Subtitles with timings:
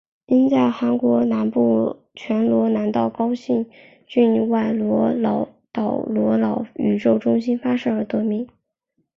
[0.25, 3.69] 因在韩国南部全罗南道高兴
[4.07, 8.49] 郡外罗老岛罗老宇航中心发射而得名。